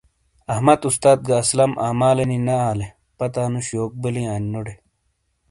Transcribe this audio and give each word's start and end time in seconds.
احمد 0.53 0.79
استاس 0.89 1.17
گہ 1.27 1.35
اسلم 1.43 1.71
اعمالے 1.87 2.25
نی 2.29 2.37
نے 2.45 2.55
آلا 2.69 2.75
لے 2.79 2.87
پتا 3.17 3.43
نوش 3.51 3.67
یوک 3.75 3.91
بلیں 4.01 4.27
آنینو 4.33 4.61
ٹے۔ 4.65 4.73